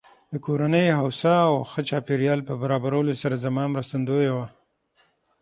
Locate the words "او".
1.49-1.55